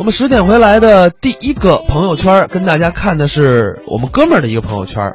[0.00, 5.12] 我们十点回来的第一个朋友圈，跟大家看的是我们哥们儿的一个朋友圈。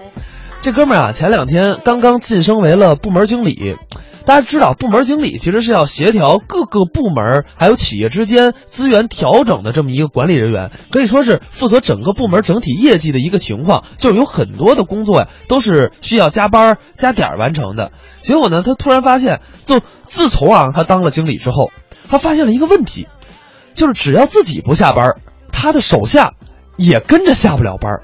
[0.61, 3.77] 这哥们儿啊，前两天刚刚晋升为了部门经理。
[4.25, 13.85] 大家知道，部门经理其实是要协调各个部门还有企业之间资源调整的这么一个管理人员，可以说是负责整个部门整体业绩的一个情况。
[13.97, 17.91] 就是有很多的工作呀，都是需要加班加点完成的。
[18.21, 21.71] 结果呢，他突然发现，就自从啊他当了经理之后，
[22.07, 23.07] 他发现了一个问题，
[23.75, 25.13] 就是只要自己不下班，
[25.51, 26.31] 他的手下
[26.77, 27.99] 也跟着下不了班。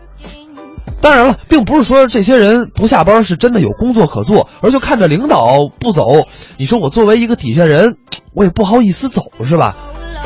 [1.01, 7.97] 当然了，并不是说这些人不下班是真的有工作可做，而就看着领导不走，你说我作为一个底下人，
[8.35, 9.75] 我也不好意思走，是吧？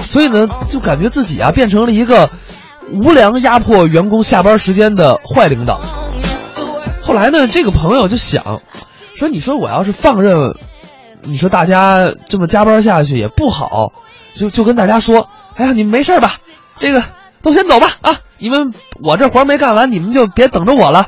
[0.02, 2.30] 所以呢，就感觉自己啊变成了一个
[2.92, 5.80] 无良压迫员工下班时间的坏领导。
[7.02, 8.62] 后来呢，这个朋友就想，
[9.16, 10.56] 说你说我要是放任，
[11.22, 13.94] 你说大家这么加班下去也不好，
[14.36, 16.34] 就就跟大家说，哎呀，你们没事吧？
[16.78, 17.04] 这个
[17.42, 18.20] 都先走吧，啊。
[18.38, 21.08] 你们我这活没干完，你们就别等着我了。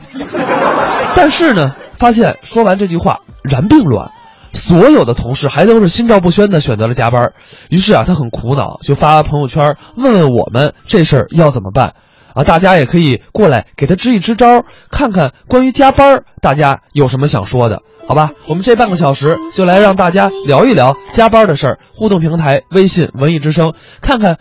[1.14, 4.12] 但是呢，发现说完这句话，然并卵，
[4.54, 7.34] 所有的同事还都是心照不宣的选择了加班。
[7.70, 11.96] 于是啊，他很苦恼，就发朋友圈问问我们这事儿要怎么办。
[12.38, 18.30] 啊，大家也可以过来给他支一支招，看看关于加班大家有什么想说的，好吧？
[18.48, 21.80] 我们这半个小时就来让大家聊一聊加班的事儿。
[21.96, 24.38] 互动平台微信文艺之声，看看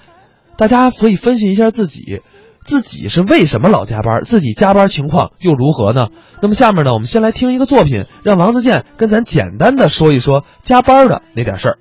[0.59, 2.21] 大家可以分析一下自己。
[2.63, 4.21] 自己是为什么老加班？
[4.21, 6.09] 自己加班情况又如何呢？
[6.43, 11.79] 那么下面呢，我们先来听一个作品，让王自健跟咱简单的说一说加班的那点事儿。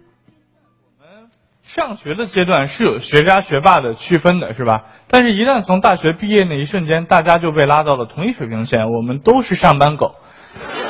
[1.75, 4.83] 上学的阶段是有学渣学霸的区分的，是吧？
[5.09, 10.15] 但是，一旦从大学毕业那一瞬间，大家就被拉到了同一水平线，我们都是上班狗。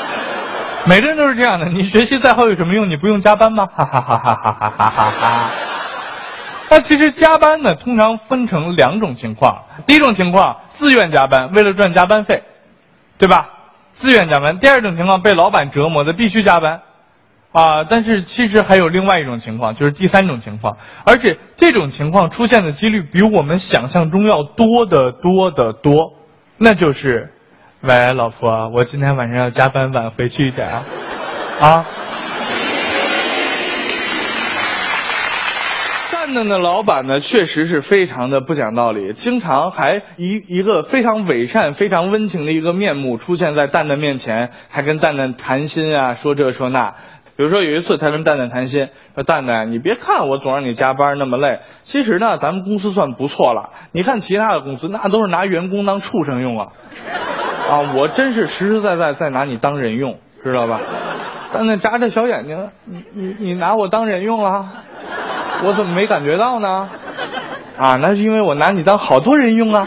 [0.88, 2.88] 每个人都是这样的，你学习再好有什么用？
[2.92, 3.66] 你不用加班吗？
[3.66, 5.50] 哈哈哈哈哈哈哈哈哈。
[6.70, 9.64] 那其实加班呢，通常分成两种情况。
[9.88, 12.44] 第一种情况，自愿加班，为了赚加班费，
[13.18, 13.50] 对吧？
[13.90, 14.60] 自愿加班。
[14.60, 16.82] 第二种情况，被老板折磨的必须加班，
[17.56, 17.86] 啊！
[17.90, 26.14] 但是其实还有另外一种情况，就是第三种情况，而且这种情况出现的几率比我们想象中要多得多得多。
[26.58, 27.32] 那就是，
[27.80, 30.84] 喂，老婆，我今天晚上要加班晚回去一点啊，
[31.62, 31.86] 啊。
[36.12, 46.96] 蛋蛋的老板呢，确实是非常的不讲道理，经常还一一个非常伪善、非常温情的一个面目出现在蛋蛋面前，还跟蛋蛋谈心啊，说这说那。
[47.38, 53.72] 比如说有一次，他跟蛋蛋谈心，说蛋蛋，你别看我总让你加班那么累，其实呢，咱们公司算不错了。
[53.92, 56.68] 你看其他的公司，那都是拿员工当畜生用啊，
[57.70, 60.80] 啊，我真是实实在在在拿你当人用，知道吧？
[61.54, 64.66] 蛋蛋眨着小眼睛，你你你拿我当人用了？
[65.64, 66.90] 我怎么没感觉到呢？
[67.78, 69.86] 啊，那是因为我拿你当好多人用啊。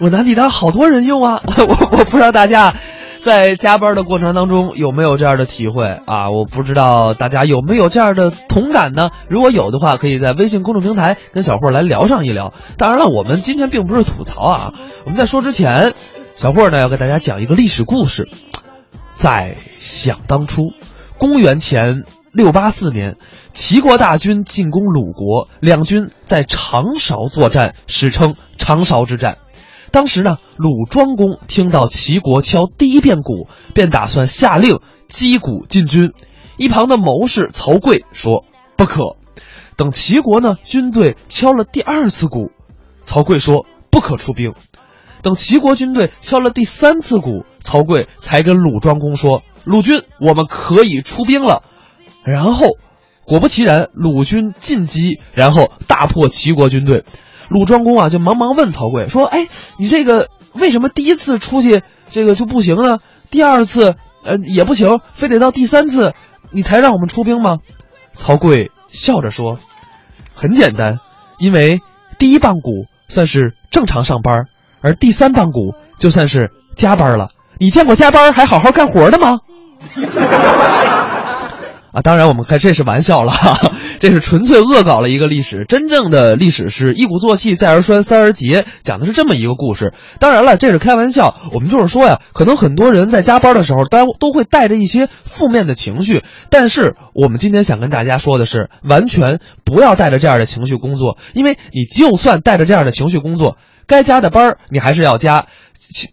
[0.00, 1.40] 我拿你当好多人用啊。
[1.46, 2.74] 我我不知道大家
[3.22, 6.30] 在加班的过程当中有没有这样的体会啊？
[6.30, 9.10] 我不知道大家有没有这样的同感呢？
[9.28, 12.54] 如果有的话，可以在微信公众平台跟小霍来聊上一聊。
[12.76, 14.74] 当然了，我们今天并不是吐槽啊。
[15.04, 15.92] 我们在说之前，
[16.36, 18.28] 小霍呢要给大家讲一个历史故事。
[19.14, 20.72] 在想当初，
[21.18, 23.16] 公元前六八四年，
[23.52, 29.38] 齐国大军进攻鲁国，两军在长勺作战，史称长勺之战。
[29.90, 36.12] 当时呢，鲁庄公听到齐国敲第一遍鼓，便打算下令击鼓进军。
[36.56, 38.44] 一旁的谋士曹刿说
[38.76, 39.16] ：“不可。”
[39.76, 42.50] 等齐国呢军队敲了第二次鼓，
[43.04, 44.54] 曹刿说：“不可出兵。”
[45.22, 51.62] 等齐国军队敲了第三次鼓，曹刿才跟鲁庄公说：“鲁军，我们可以出兵了。”
[52.24, 52.76] 然后，
[53.24, 57.04] 果不其然，鲁军进击，然后大破齐国军队。
[57.48, 59.48] 鲁庄公啊，就忙忙问曹刿说：“哎，
[59.78, 62.98] 你这个为什么第一次出去这个就不行呢？
[63.30, 66.14] 第二次呃也不行，非得到第三次
[66.50, 67.58] 你才让我们出兵吗？”
[68.12, 69.58] 曹刿笑着说
[70.34, 70.98] ：“很简单，
[71.38, 71.80] 因为
[72.18, 74.44] 第一棒鼓算是正常上班。”
[74.80, 79.40] 而第三棒鼓就算是加班了，你见过加班还好好干活的吗？
[81.92, 83.32] 啊，当然我们看这是玩笑了，
[83.98, 85.64] 这是纯粹恶搞了一个历史。
[85.64, 89.94] 真正的历史是一鼓作气，再而衰，三而竭，讲的是这么一个故事。
[90.18, 91.34] 当然了，这是开玩笑。
[91.52, 96.22] 我们就是说呀，可能很多人在加班的时候，都都会带着一些负面的情绪。
[96.50, 103.56] 但是我们今天想跟大家说的是，完全不要带着这样的情绪工作，因为你就算带着这样的情绪工作。
[103.86, 105.46] 该加的班你还是要加，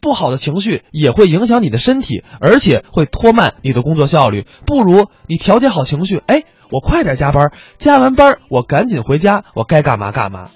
[0.01, 4.45] 不好的情绪也会影响你的身体，而且会拖慢你的工作效率。
[4.66, 10.50] 不如你调节好情绪，哎，我快点加班，加完班我赶紧回家，我该干嘛干嘛。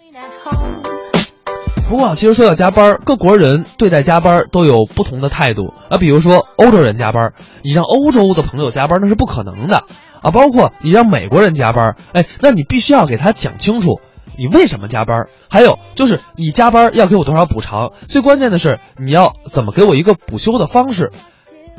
[1.90, 5.98] 不过啊，其实说到加班，各国人对待加班都有不同的态度啊。
[5.98, 7.34] 比如说欧洲人加班，
[7.64, 9.86] 你让欧洲的朋友加班那是不可能的
[10.22, 10.30] 啊。
[10.30, 14.00] 包括你让美国人加班，哎，那你必须要给他讲清楚
[14.40, 17.92] 你为什么加班，还有就是你加班要给我多少补偿。
[18.08, 21.12] 最关键的是你要怎么给我一个补休的方式。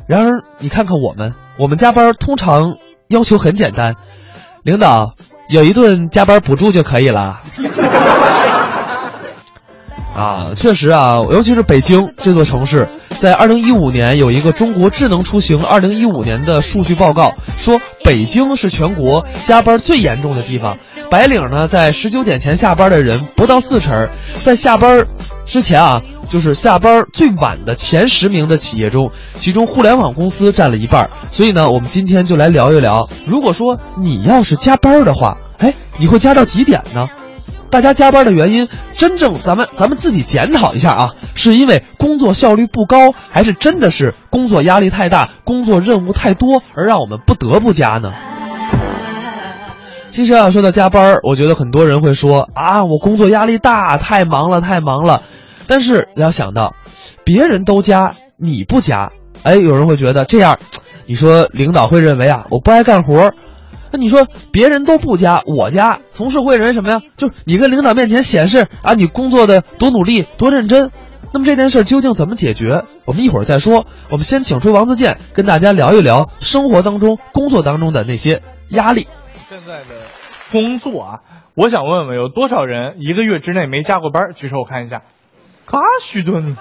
[0.06, 2.74] 然而你看看我们，我们加班通常
[3.08, 3.94] 要求很简单，
[4.62, 5.14] 领导
[5.48, 7.40] 有一顿加班补助就可以了。
[10.14, 12.90] 啊，确实啊，尤其是北京这座城市，
[13.20, 20.76] 在二零一五年有一个中国智能出行二零一五年的数据报告，说北京是全国加班最严重的地方。
[21.10, 24.08] 白领呢，在十九点前下班的人不到四成，
[24.40, 25.04] 在下班
[25.44, 29.10] 之前啊，就是下班最晚的前十名的企业中，
[29.40, 31.10] 其中互联网公司占了一半。
[31.32, 37.08] 所以呢，我们今天就来聊一聊，如果说你要是加班的话，哎，你会加到几点呢？
[37.70, 48.12] 大家加班的原因，真正咱们咱们自己检讨一下啊，是因为工作效率不高，还是真的是工作压力太大、工作任务太多而让我们不得不加呢？
[50.10, 55.22] 其实啊，说到加班，我觉得很多人会说啊，我工作压力大，太忙了，太忙了。
[55.66, 56.74] 但是要想到，
[57.24, 59.12] 别人都加，你不加，
[59.44, 60.58] 哎，有人会觉得这样，
[61.06, 63.32] 你说领导会认为啊，我不爱干活。
[63.92, 67.00] 那你说别人都不加，我加，同事会认为什么呀？
[67.16, 70.90] 就是你跟领导面前显示啊，你工作的多努力、多认真。
[71.32, 72.82] 那么这件事究竟怎么解决？
[73.04, 73.86] 我们一会儿再说。
[74.10, 79.06] 我们先请出王自健，跟大家聊一聊生活当中、工作当中的那些压力。
[79.50, 79.96] 现在的
[80.52, 81.20] 工作啊，
[81.56, 84.32] 我想问问，有多少人一个月之内没加过班？
[84.32, 85.02] 举手我看一下，
[85.66, 86.56] 嘎许多呢。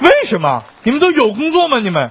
[0.00, 0.64] 为什么？
[0.82, 1.78] 你们都有工作吗？
[1.78, 2.10] 你们？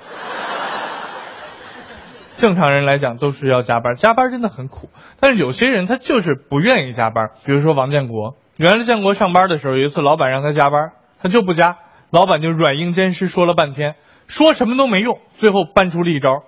[2.38, 4.90] 正常人来讲都是要加班，加班真的很苦。
[5.20, 8.38] 但是有些人他就是不愿意加班，比如说王建国。
[8.56, 11.80] 原来建国上班的时候，有一次老板让他加班，他就不加，
[12.12, 13.96] 老板就软硬兼施说了半天，
[14.28, 16.44] 说什么都没用，最后搬出了一招，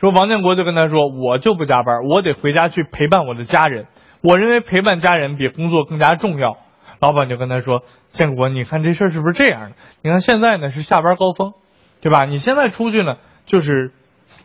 [0.00, 3.86] 说王建国就跟他说，我就不加班，我得回家去陪伴我的家人。
[4.22, 6.56] 我认为陪伴家人比工作更加重要。
[7.00, 9.76] 老板就跟他说，建国，你看这事儿是不是这样的？
[10.02, 11.52] 你看现在呢是下班高峰，
[12.00, 12.24] 对吧？
[12.24, 13.92] 你现在出去呢就是。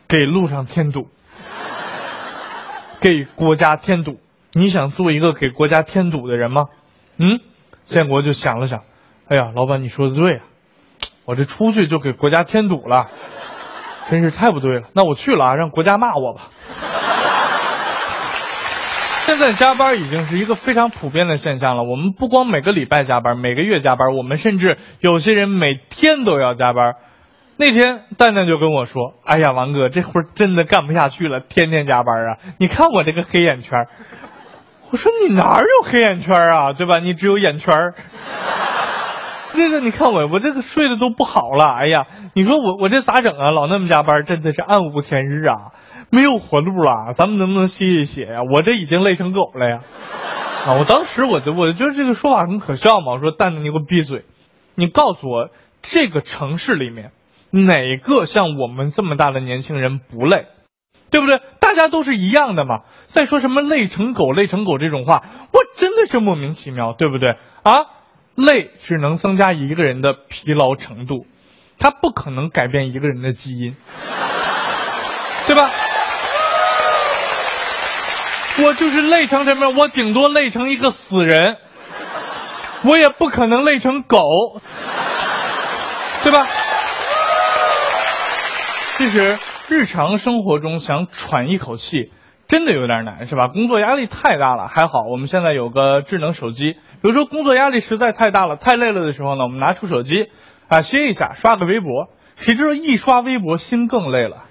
[0.06, 1.08] 给路上添堵，
[3.00, 4.20] 给国家添堵。
[4.52, 6.66] 你想做一个给国家添堵的人吗？
[7.16, 7.40] 嗯，
[7.84, 8.82] 建国就想了想，
[9.26, 10.42] 哎呀，老板你说的对啊，
[11.24, 13.08] 我这出去就给国家添堵了，
[14.08, 14.88] 真是太不对了。
[14.94, 16.48] 那我去了啊，让国家骂我吧。
[19.24, 21.84] 现在加班已经是一个非常普遍的现象了。
[21.84, 26.94] 我们不光每个礼拜加班，每个月加班，我们甚至有些人每天都要加班。
[27.56, 32.38] 那天蛋蛋就跟我说：“哎呀，王哥，这活真的干不下去了，天天加班啊！
[32.58, 33.86] 你看我这个黑眼圈。”
[34.90, 36.72] 我说：“你哪有黑眼圈啊？
[36.72, 36.98] 对吧？
[36.98, 37.94] 你只有眼圈。
[39.56, 41.66] 这个你看我，我这个睡得都不好了。
[41.66, 43.50] 哎呀，你说我我这咋整啊？
[43.50, 45.72] 老那么加班，真的是暗无天日啊，
[46.10, 47.12] 没有活路了。
[47.12, 48.42] 咱们能不能歇一歇呀？
[48.52, 49.80] 我这已经累成狗了呀！
[50.66, 53.12] 啊，我当时我就我觉得这个说法很可笑嘛。
[53.12, 54.24] 我说蛋蛋，你给我闭嘴！
[54.74, 55.50] 你告诉我，
[55.82, 57.12] 这个城市里面。”
[57.54, 60.46] 哪个像我们这么大的年轻人不累，
[61.10, 61.38] 对不对？
[61.60, 62.78] 大家都是一样的嘛。
[63.04, 67.36] 再说什么累成狗、累成狗这种话，我真的是莫名其妙，对不对？
[67.62, 67.84] 啊，
[68.34, 71.26] 累只能增加一个人的疲劳程度，
[71.78, 73.76] 它不可能改变一个人的基因，
[75.46, 75.70] 对吧？
[78.64, 79.76] 我就是累成什么样？
[79.76, 81.56] 我顶多累成一个死人，
[82.84, 84.20] 我也不可能累成狗，
[86.22, 86.46] 对吧？
[88.98, 92.12] 其实日常生活中想喘一口气，
[92.52, 93.48] 真的有点难，是吧？
[93.48, 96.72] 工作压力太大了，还好我们现在有个智能手机。
[96.72, 100.26] 比如说工作压力实在太大了、太累了的时候呢，我们拿出手机
[100.68, 102.10] 啊歇一下，刷个微博。
[102.36, 104.42] 谁知道一刷微博心更累了，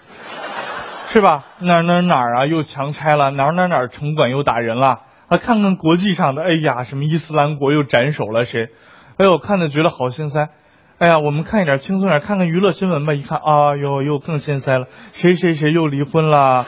[1.10, 1.46] 是吧？
[1.60, 5.38] 哪哪哪啊又强拆了，哪哪哪城管又打人了啊！
[5.38, 8.70] 看看国际上的，哎呀，什么伊斯兰国又斩首了谁？
[9.18, 10.50] 哎呦，看着觉得好心塞。
[10.98, 13.14] 哎呀，我们看一点轻松点，看看娱乐新闻吧。
[13.14, 14.88] 一看，啊哟，又更心塞了。
[15.12, 16.66] 谁谁谁又离婚了？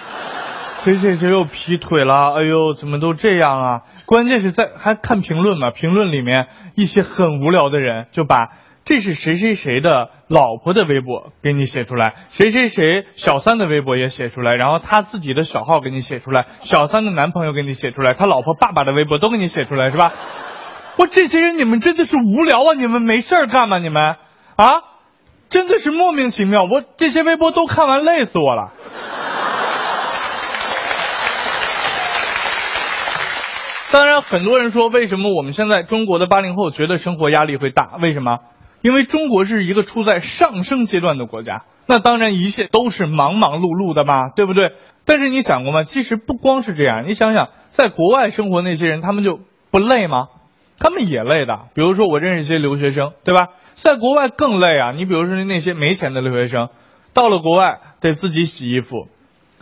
[0.84, 2.34] 谁谁谁又劈腿了？
[2.36, 3.82] 哎呦，怎么都这样啊？
[4.06, 5.72] 关键是在还看评论嘛？
[5.72, 8.50] 评论里面一些很无聊的人就把
[8.84, 20.12] 这是谁谁谁的老婆的微博给你写出来，谁谁谁小三的微博也写出来，然后他自己的小号给你写出来，小三的男朋友给你写出来，他老婆爸爸的微博都给你写出来，是吧？
[20.98, 22.74] 我这些人，你们真的是无聊啊！
[22.78, 23.80] 你们没事干吗？
[23.80, 24.18] 你们，
[24.58, 24.82] 啊，
[25.50, 26.64] 真的是莫名其妙。
[26.64, 28.74] 我这些微博都看完，累死我了。
[33.94, 37.92] 当然，很多人说，为什么我们现在中国的八零后觉得生活压力会大？
[38.02, 38.40] 为什么？
[38.82, 44.72] 因为中国是一个处在上升阶段的国家，那当然一切都是忙忙碌碌的嘛，对不对？
[45.06, 45.84] 但是你想过吗？
[45.84, 50.30] 其实不光是这样，你想想，在国外生活那些人，他们就不累吗？
[50.80, 51.68] 他们也累的。
[51.76, 53.50] 比如说，我认识一些留学生，对吧？
[53.76, 54.92] 在国外更累啊！
[54.94, 56.70] 你比如说那些没钱的留学生，
[57.14, 59.08] 到了国外得自己洗衣服，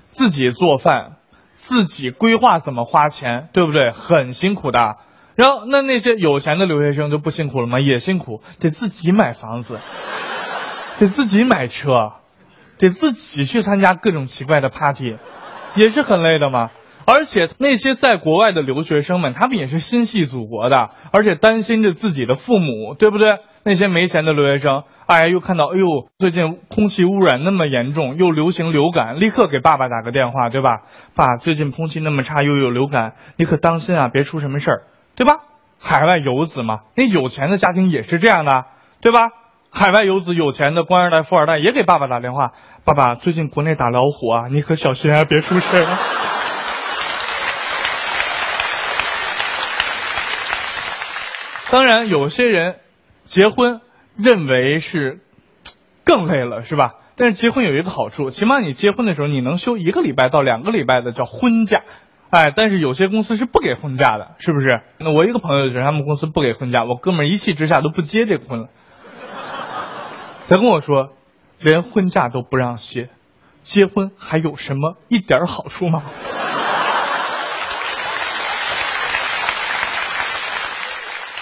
[0.05, 1.17] 自己做饭。
[1.61, 3.91] 自己规划怎么花钱，对不对？
[3.91, 4.97] 很辛苦的。
[5.35, 7.79] 然后那那些有钱的留学生就不辛苦了吗？
[7.79, 9.77] 也辛苦，得自己买房子，
[10.99, 12.13] 得自己买车，
[12.79, 15.17] 得自己去参加各种奇怪的 party，
[15.75, 16.71] 也是很累的嘛。
[17.05, 23.37] 而且那些在国外的留学生们，他们也是心系祖国的，而且担心着自己的父母，对不对？
[23.63, 30.81] 那些没钱的留学生，哎，又看到，哎呦，最近空气污染那么严重，又流行流感，立刻给爸爸打个电话，对吧？
[31.15, 34.83] 爸，最近空气那么差，又有流感，你可当心啊，别出什么事儿，
[35.15, 35.37] 对吧？
[35.79, 38.65] 海外游子嘛，那有钱的家庭也是这样的，
[38.99, 39.29] 对吧？
[39.71, 42.51] 海外游子有钱的官二代、富二代也给爸爸打电话，
[42.83, 45.85] 爸爸，最近国内打老虎啊，你可小心啊，别出事儿。
[51.71, 52.80] 当然，有些人。
[53.31, 53.79] 结婚
[54.17, 55.21] 认为是
[56.03, 56.95] 更累了，是吧？
[57.15, 61.81] 但是结婚有一个好处，起码你结婚的时候你能休一个礼拜到两个礼拜的叫婚假，
[62.29, 64.81] 哎，但是有些公司是不给婚假的，是不是？
[64.97, 68.67] 那我一个朋友就是他们公司不给婚假，我哥们一气之下都不接这个婚了。
[70.49, 71.13] 他跟我说，
[71.57, 73.07] 连婚假都不让歇，
[73.63, 76.01] 结婚还有什么一点好处吗？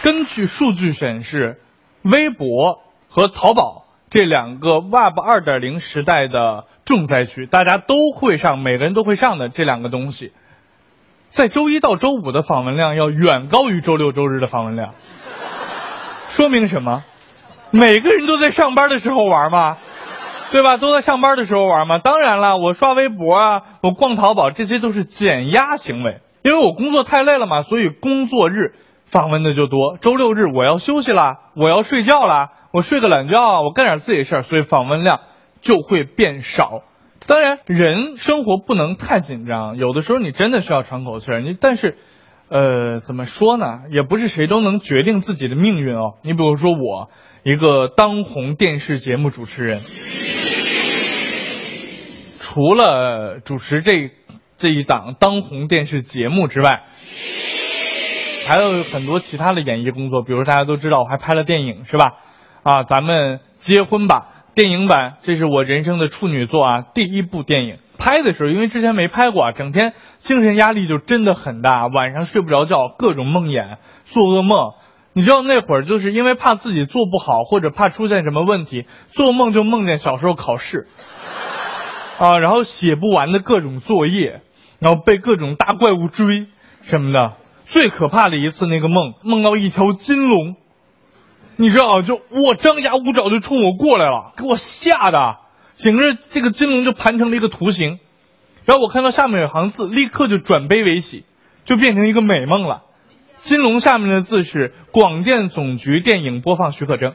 [0.04, 1.60] 根据数据显示。
[2.04, 2.80] 微博
[3.10, 10.32] 和淘宝这两个 Web 二点零时代的重灾区，大家都会上，每个人都会上的这两个东西，
[11.28, 14.96] 在周一到周五的访问量要远高于周六周日的访问量，
[16.28, 17.04] 说明什么？
[17.72, 19.78] 每个人都在上班的时候玩吗？
[20.52, 20.78] 对吧？
[20.78, 22.00] 都在上班的时候玩吗？
[22.00, 28.74] 当然了，我刷微博啊，我逛淘宝，这些都是减压行为，因为我工作太累了嘛，所以工作日。
[29.12, 35.22] 访问的就多，周六日我要休息啦，我要睡觉啦，我睡个懒觉，我干点自己的事儿，所以访问量
[35.62, 36.84] 就会变少。
[37.26, 41.42] 当然，人生活不能太紧张，有的时候你真的需要喘口气儿。
[41.42, 41.98] 你但是，
[42.50, 43.66] 呃，怎么说呢？
[43.92, 46.14] 也不是谁都能决定自己的命运哦。
[46.24, 47.10] 你比如说我，
[47.42, 49.82] 一个当红电视节目主持人，
[52.40, 54.12] 除了主持这
[54.60, 56.84] 这一档当红电视节目之外。
[58.50, 62.14] 还有很多其他的演艺工作，比如大家都知道，我还拍了电影，是吧？
[62.64, 64.26] 啊，咱们结婚吧，
[64.56, 67.78] 电影版，这是我人生的处女作啊，第一部电影。
[68.00, 74.72] 拍的时候，因为之前没拍过，整天精神压力就真的很大，晚上睡不着觉，各种梦魇，做噩梦。
[75.14, 80.88] 你知道那会儿就是因为怕自己做不好，或者怕出现什么问题，做梦就梦见小时候考试，
[82.18, 84.42] 啊，然后写不完的各种作业，
[84.80, 86.48] 然后被各种大怪物追
[86.82, 87.34] 什么的。
[87.70, 90.56] 最可怕的一次那个梦，梦到一条金龙，
[91.56, 95.38] 你知道就我张牙舞爪就冲我过来了，给我吓的，
[95.78, 98.00] 整个这个金龙就盘成了一个图形，
[98.66, 101.26] 然后我看到下面有行字，立刻就转悲为喜，
[101.64, 102.82] 就变成一个美梦了。
[103.38, 107.14] 金龙下面的字是广电总局电影播放许可证。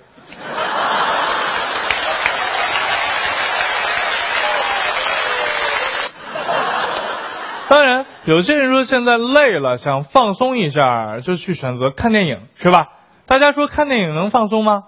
[7.69, 12.89] 当然，有些人说现在累了，想放松一下，就去选择看电影，是吧？
[13.27, 14.83] 大家说看电影能放松吗？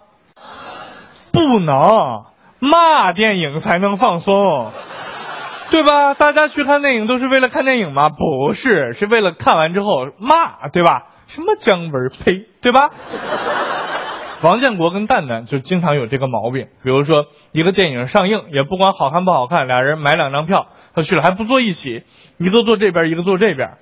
[1.32, 2.24] 不能，
[2.58, 4.72] 骂电影才能放松，
[5.70, 6.14] 对吧？
[6.14, 8.10] 大家去看电影都是为了看电影吗？
[8.10, 11.06] 不是，是为了看完之后骂，对吧？
[11.26, 12.90] 什么姜文，呸，对吧？
[14.42, 22.04] 王建国跟蛋蛋就经常有这个毛病，比如说一个电影上映，也不管好看不好看，俩人买两张票，他去了还不坐一起，
[22.36, 23.78] 一个坐这边，一个坐这边，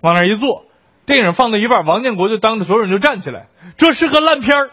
[0.00, 0.64] 往那一坐，
[1.04, 4.70] 电影放到一半，王建国就当着所有人就站起来，这是个烂片儿。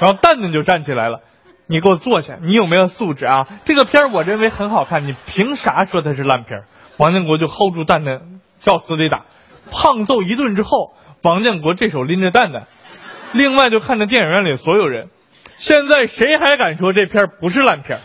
[0.00, 1.20] 然后蛋蛋就站起来了，
[1.66, 3.46] 你给我坐下，你有没有素质啊？
[3.64, 6.64] 这个片儿我认为很好看，你凭啥说它是烂片儿？
[6.98, 9.24] 王建国就 hold 住蛋蛋，照死里打，
[9.70, 10.92] 胖揍一顿之后，
[11.22, 12.66] 王建国这手拎着蛋蛋。
[13.32, 15.08] 另外，就看着电影院里所有人，
[15.56, 18.00] 现在谁还敢说这片不是烂片？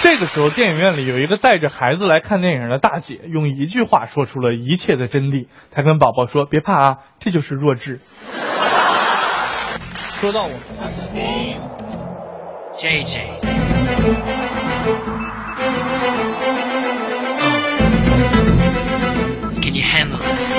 [0.00, 5.48] 这个时候，电影院里有一个带着孩子来看电影的大姐，用一句话说出了一切的真谛。
[5.70, 8.00] 她跟宝宝说：“别怕啊，这就是弱智。”
[10.20, 10.58] 说到我们
[12.76, 14.43] ，JJ。
[19.74, 20.54] You handle this?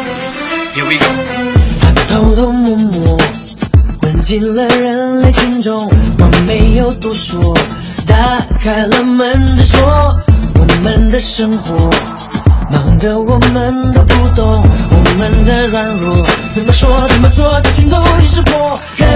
[0.75, 1.07] Here we go.
[2.10, 3.17] 偷偷摸摸
[4.01, 7.57] 混进了人类群众，我没有多说。
[8.05, 9.81] 打开了门的锁，
[10.55, 11.89] 我们的生活
[12.69, 16.13] 忙得我们都不懂，我们的软弱
[16.53, 18.77] 怎么说怎么做，它全都已识破。
[18.98, 19.07] 人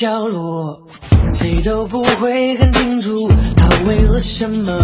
[0.00, 0.80] 角落，
[1.28, 4.74] 谁都不会很清楚，他为了什么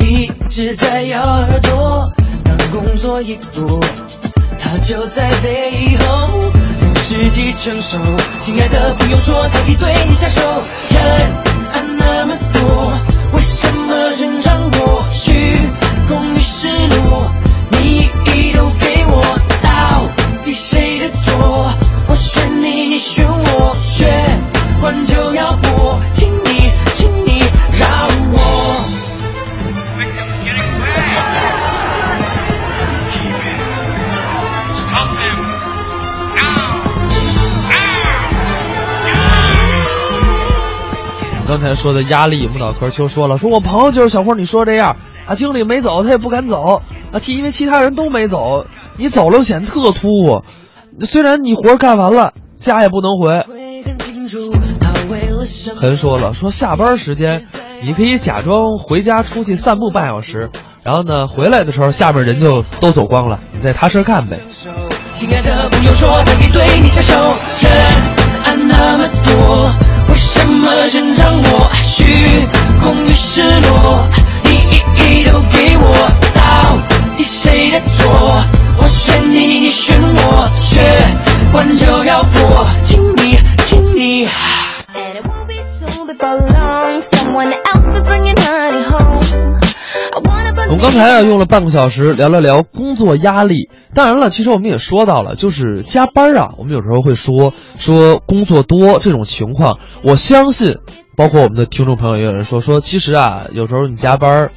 [0.00, 2.12] 一直在咬耳朵。
[2.44, 3.80] 当工作一多，
[4.60, 6.28] 他就在背后
[6.82, 7.96] 等时机成熟。
[8.44, 10.42] 亲爱的，不用说，他已对你下手。
[10.42, 11.02] 人
[11.72, 12.92] 啊那么多，
[13.32, 15.02] 为什么全掌握？
[41.52, 46.80] 刚才说的压力，木脑壳秋说了，说我朋友就是小霍，你说这样啊，经理没走，他也不敢走
[47.12, 48.64] 啊，其因为其他人都没走，
[48.96, 50.44] 你走了显得特突兀。
[51.02, 53.36] 虽然你活干完了，家也不能回。
[53.52, 55.76] 会很清楚，他为了什么？
[55.78, 57.46] 横说了，说下班时间，
[57.82, 60.48] 你可以假装回家出去散步半小时，
[60.82, 64.38] 然后呢，回来的时候下面人就都走光了，你再踏实干呗。
[65.16, 67.12] 亲爱的，不用说，他可以对你下手。
[67.60, 67.70] 人
[68.42, 69.70] 啊那么多，
[70.76, 71.70] 为什么全掌握？
[71.82, 72.02] 虚
[72.82, 74.04] 空与失落，
[74.44, 75.84] 你一一都给我，
[76.34, 76.40] 到
[77.16, 78.42] 底谁的错？
[78.78, 80.80] 我选你，你选我，血
[81.52, 84.26] 管就要破，请你，请你。
[84.26, 86.06] And it won't be soon
[90.82, 100.78] 刚才啊用了半个小时聊了聊工作压力，当然了，其实我们也说到了，就是加班啊，我们有时候会说说工作多这种情况，我相信，
[101.16, 104.50] 包括我们的听众朋友也有人说说，其实啊，有时候你加班，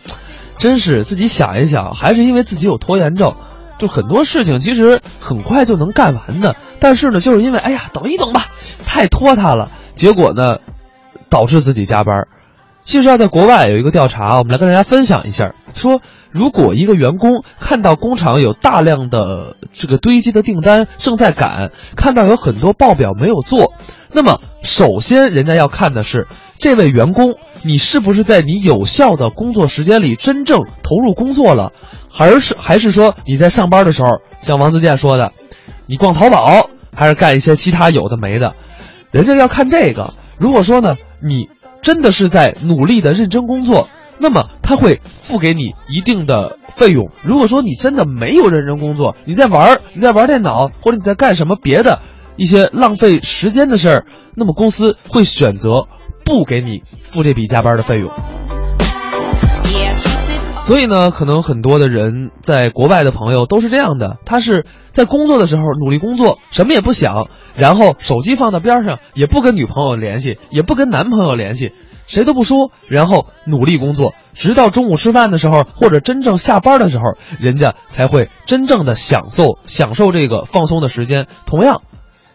[0.58, 3.36] 真是自己想一想，还是因为自己有拖延症，
[3.78, 8.48] 就很多事情其实很快就能干完的，但是呢，就是因为哎呀，等一等吧，
[8.84, 10.58] 太拖沓了，结果呢，
[11.30, 12.28] 导致自己加班。
[12.86, 23.74] 其实啊，在国外有一个调查，我们来跟大家分享一下，说如果一个员工看到工厂有大量的这个堆积的订单正在赶，看到有很多报表没有做，
[24.12, 26.28] 那么首先人家要看的是
[26.60, 31.74] 这位员工，你是不是在你有效的工作时间里真正投入工作了，
[32.12, 35.32] 还是还是说你在上班的时候，像王自健说的，
[35.88, 38.54] 你逛淘宝，还是干一些其他有的没的，
[39.10, 40.14] 人家要看这个。
[40.38, 41.50] 如果说呢，你
[41.86, 47.12] 真的是在努力的认真工作，那么他会付给你一定的费用。
[47.24, 52.02] 如果说你真的没有认真工作，你在玩儿，你在玩电脑，或者你在干什么别的
[52.38, 55.88] 一些浪费时间的事儿，那么公司会选择
[56.26, 58.10] 不给你付这笔加班的费用。
[60.66, 71.72] 所以呢，可能很多的人在国外的朋友都是这样的，他是在工作的时候努力工作，什么也不想，然后手机放到边上，也不跟女朋友联系，也不跟男朋友联系，
[72.08, 77.04] 谁都不说，然后努力工作，直到中午吃饭的时候，或者真正下班的时候，
[77.40, 81.28] 人家才会真正的享受享受这个放松的时间。
[81.46, 81.84] 同样，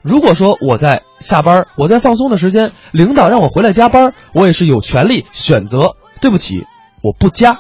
[0.03, 5.97] 如果说我在下班，我在放松的时间，领导让我回来加班，我也是有权利选择。
[6.21, 6.65] 对不起，
[7.03, 7.59] 我不加。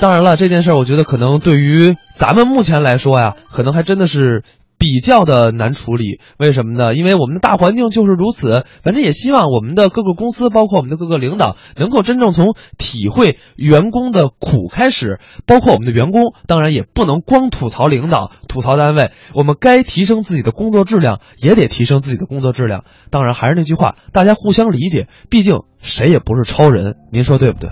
[0.00, 4.42] 当然了，这件事儿我觉得可能对于咱们目前来说呀，可能还真的是
[4.76, 6.20] 比较的难处理。
[6.36, 6.94] 为什么呢？
[6.94, 8.66] 因为我们的大环境就是如此。
[8.82, 15.20] 反正也希望我们的各个公司，包括我们的各个领导，能够真正从体会员工的苦开始。
[15.46, 19.10] 包括我们的员工，当然也不能光吐槽领导、吐槽单位。
[19.32, 22.84] 我们该提升自己的工作质量，也得提升自己的工作质量。
[23.10, 26.96] 当然还是那句话，大家互相理解，毕竟谁也不是超人。
[27.10, 27.70] 您说对不对？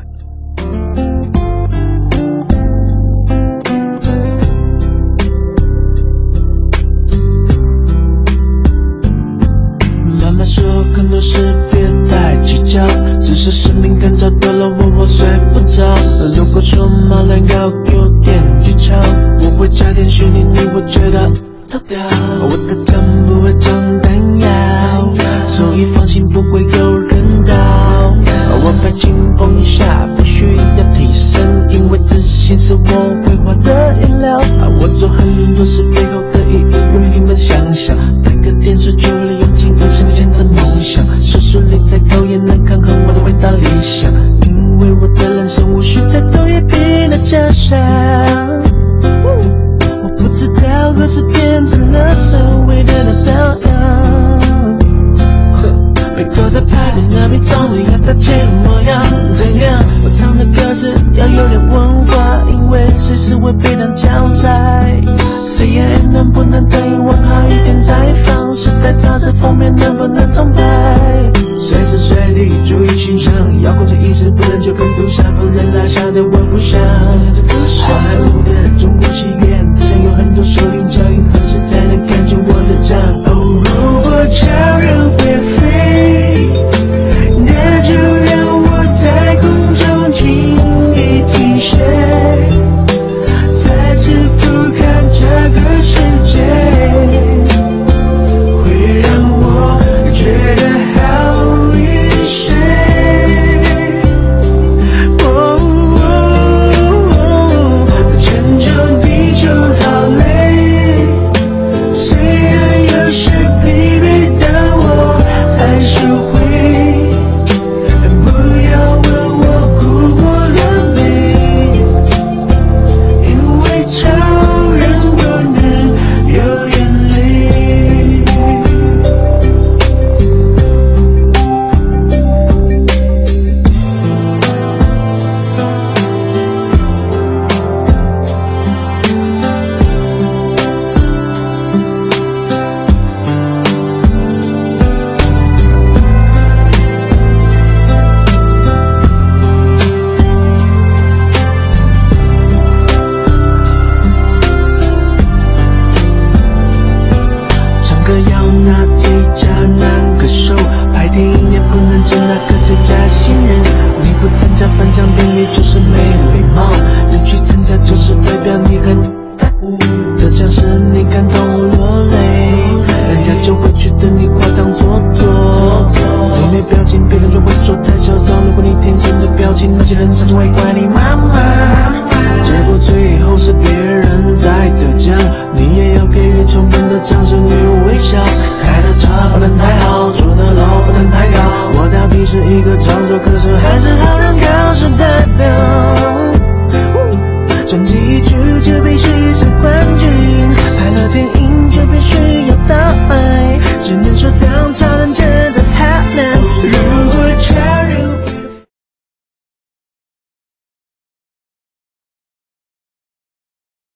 [13.42, 15.82] 是失眠感，找多了我我睡不着。
[16.36, 18.96] 如果说骂人要有点剧场，
[19.40, 21.28] 我会加点旋律，你会觉得
[21.66, 21.98] 超屌。
[22.40, 24.46] 我的枪不会装弹药，
[25.48, 27.52] 所以放心不会有人倒。
[28.64, 32.80] 我牌清风侠下，不需要替身，因为自信是我
[33.24, 34.40] 绘画的颜料。
[34.80, 35.26] 我做很
[35.56, 35.82] 多事。
[43.82, 44.21] еще.